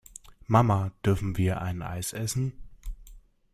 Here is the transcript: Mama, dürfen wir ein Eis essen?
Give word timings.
Mama, 0.47 0.91
dürfen 1.05 1.37
wir 1.37 1.61
ein 1.61 1.83
Eis 1.83 2.11
essen? 2.13 2.53